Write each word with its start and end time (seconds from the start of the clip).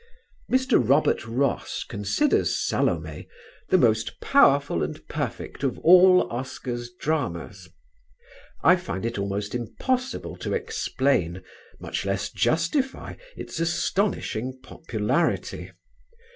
Mr. 0.51 0.81
Robert 0.83 1.27
Ross 1.27 1.83
considers 1.83 2.57
"Salome" 2.59 3.27
"the 3.69 3.77
most 3.77 4.19
powerful 4.19 4.81
and 4.81 5.07
perfect 5.07 5.61
of 5.63 5.77
all 5.77 6.27
Oscar's 6.31 6.91
dramas." 6.99 7.69
I 8.63 8.77
find 8.77 9.05
it 9.05 9.19
almost 9.19 9.53
impossible 9.53 10.37
to 10.37 10.53
explain, 10.55 11.43
much 11.79 12.03
less 12.03 12.31
justify, 12.31 13.13
its 13.37 13.59
astonishing 13.59 14.59
popularity. 14.63 15.69